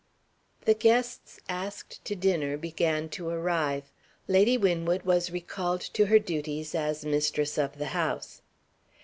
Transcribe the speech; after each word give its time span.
The 0.65 0.73
guests 0.73 1.39
asked 1.47 2.03
to 2.05 2.15
dinner 2.15 2.57
began 2.57 3.07
to 3.09 3.29
arrive. 3.29 3.91
Lady 4.27 4.57
Winwood 4.57 5.03
was 5.03 5.29
recalled 5.29 5.81
to 5.81 6.07
her 6.07 6.17
duties 6.17 6.73
as 6.73 7.05
mistress 7.05 7.55
of 7.55 7.77
the 7.77 7.89
house. 7.93 8.41